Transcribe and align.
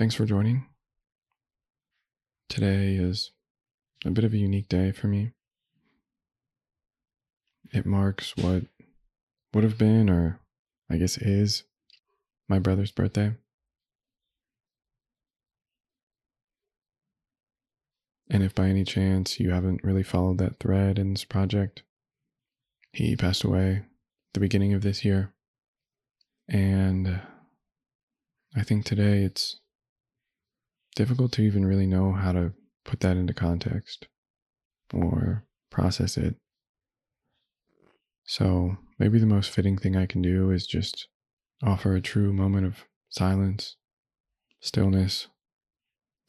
Thanks 0.00 0.14
for 0.14 0.24
joining. 0.24 0.64
Today 2.48 2.94
is 2.94 3.32
a 4.02 4.10
bit 4.10 4.24
of 4.24 4.32
a 4.32 4.38
unique 4.38 4.66
day 4.66 4.92
for 4.92 5.08
me. 5.08 5.32
It 7.70 7.84
marks 7.84 8.34
what 8.34 8.62
would 9.52 9.62
have 9.62 9.76
been, 9.76 10.08
or 10.08 10.40
I 10.88 10.96
guess 10.96 11.18
is, 11.18 11.64
my 12.48 12.58
brother's 12.58 12.90
birthday. 12.90 13.34
And 18.30 18.42
if 18.42 18.54
by 18.54 18.68
any 18.68 18.84
chance 18.84 19.38
you 19.38 19.50
haven't 19.50 19.84
really 19.84 20.02
followed 20.02 20.38
that 20.38 20.60
thread 20.60 20.98
in 20.98 21.12
this 21.12 21.24
project, 21.24 21.82
he 22.94 23.16
passed 23.16 23.44
away 23.44 23.82
the 24.32 24.40
beginning 24.40 24.72
of 24.72 24.80
this 24.80 25.04
year. 25.04 25.34
And 26.48 27.20
I 28.56 28.62
think 28.62 28.86
today 28.86 29.24
it's 29.24 29.60
difficult 30.96 31.32
to 31.32 31.42
even 31.42 31.66
really 31.66 31.86
know 31.86 32.12
how 32.12 32.32
to 32.32 32.52
put 32.84 33.00
that 33.00 33.16
into 33.16 33.34
context 33.34 34.08
or 34.92 35.44
process 35.70 36.16
it. 36.16 36.36
So 38.24 38.76
maybe 38.98 39.18
the 39.18 39.26
most 39.26 39.50
fitting 39.50 39.76
thing 39.76 39.96
I 39.96 40.06
can 40.06 40.22
do 40.22 40.50
is 40.50 40.66
just 40.66 41.08
offer 41.62 41.94
a 41.94 42.00
true 42.00 42.32
moment 42.32 42.66
of 42.66 42.84
silence, 43.08 43.76
stillness 44.60 45.28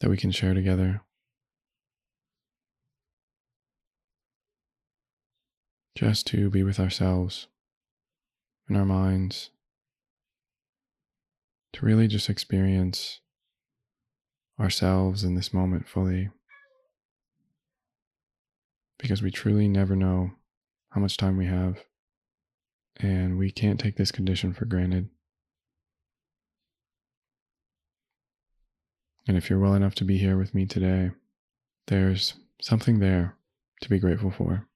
that 0.00 0.10
we 0.10 0.16
can 0.16 0.30
share 0.30 0.54
together. 0.54 1.02
Just 5.94 6.26
to 6.28 6.50
be 6.50 6.62
with 6.62 6.80
ourselves 6.80 7.46
in 8.68 8.76
our 8.76 8.84
minds, 8.84 9.50
to 11.74 11.86
really 11.86 12.08
just 12.08 12.28
experience 12.28 13.20
ourselves 14.62 15.24
in 15.24 15.34
this 15.34 15.52
moment 15.52 15.88
fully. 15.88 16.30
Because 18.98 19.20
we 19.20 19.30
truly 19.30 19.66
never 19.66 19.96
know 19.96 20.30
how 20.90 21.00
much 21.00 21.16
time 21.16 21.36
we 21.36 21.46
have, 21.46 21.78
and 23.00 23.36
we 23.36 23.50
can't 23.50 23.80
take 23.80 23.96
this 23.96 24.12
condition 24.12 24.54
for 24.54 24.64
granted. 24.64 25.08
And 29.26 29.36
if 29.36 29.50
you're 29.50 29.58
well 29.58 29.74
enough 29.74 29.94
to 29.96 30.04
be 30.04 30.18
here 30.18 30.38
with 30.38 30.54
me 30.54 30.66
today, 30.66 31.10
there's 31.88 32.34
something 32.60 33.00
there 33.00 33.36
to 33.80 33.88
be 33.88 33.98
grateful 33.98 34.30
for, 34.30 34.68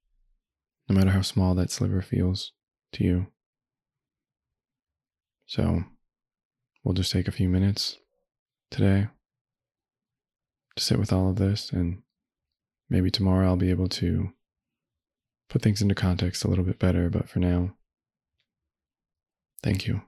no 0.88 0.96
matter 0.96 1.10
how 1.10 1.22
small 1.22 1.54
that 1.54 1.70
sliver 1.70 2.02
feels 2.02 2.52
to 2.92 3.04
you. 3.04 3.26
So, 5.46 5.84
we'll 6.82 6.94
just 6.94 7.12
take 7.12 7.28
a 7.28 7.32
few 7.32 7.48
minutes 7.48 7.98
today 8.70 9.08
to 10.76 10.82
sit 10.82 10.98
with 10.98 11.12
all 11.12 11.30
of 11.30 11.36
this. 11.36 11.70
And 11.72 12.02
maybe 12.88 13.10
tomorrow 13.10 13.46
I'll 13.46 13.56
be 13.56 13.70
able 13.70 13.88
to 13.88 14.32
put 15.48 15.62
things 15.62 15.82
into 15.82 15.94
context 15.94 16.44
a 16.44 16.48
little 16.48 16.64
bit 16.64 16.78
better. 16.78 17.08
But 17.10 17.28
for 17.28 17.38
now, 17.38 17.74
thank 19.62 19.86
you. 19.86 20.02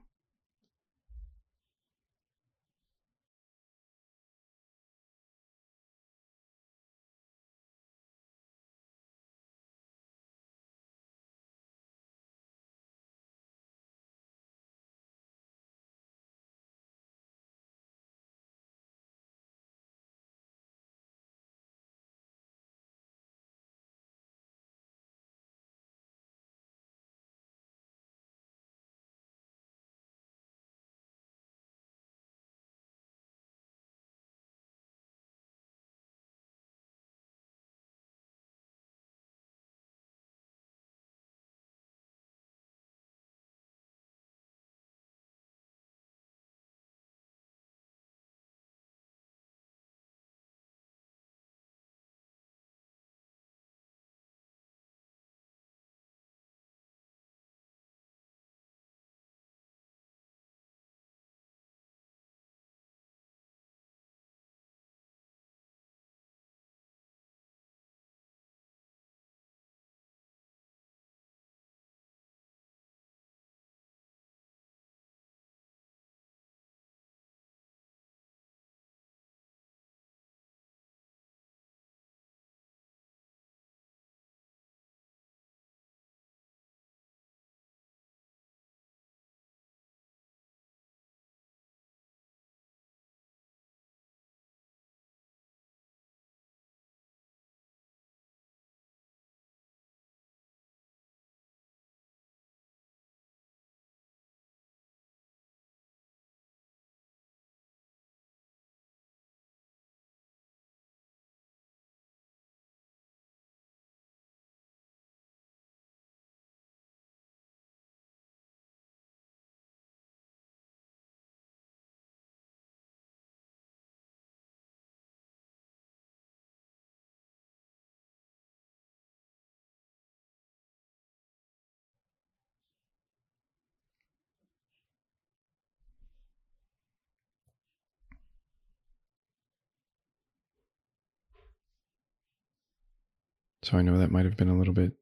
So 143.63 143.77
I 143.77 143.81
know 143.81 143.97
that 143.97 144.11
might 144.11 144.25
have 144.25 144.37
been 144.37 144.49
a 144.49 144.57
little 144.57 144.73
bit 144.73 144.93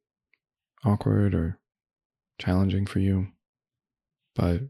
awkward 0.83 1.33
or 1.35 1.59
challenging 2.39 2.85
for 2.85 2.99
you, 2.99 3.27
but 4.35 4.61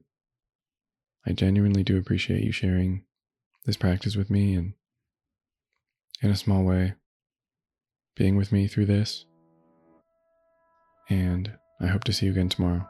I 1.26 1.32
genuinely 1.34 1.84
do 1.84 1.98
appreciate 1.98 2.44
you 2.44 2.52
sharing 2.52 3.04
this 3.66 3.78
practice 3.78 4.16
with 4.16 4.30
me 4.30 4.54
and, 4.54 4.74
in 6.22 6.30
a 6.30 6.36
small 6.36 6.64
way, 6.64 6.96
being 8.16 8.36
with 8.36 8.52
me 8.52 8.68
through 8.68 8.86
this. 8.86 9.26
And 11.10 11.52
I 11.80 11.88
hope 11.88 12.04
to 12.06 12.14
see 12.14 12.26
you 12.26 12.32
again 12.32 12.50
tomorrow. 12.50 12.88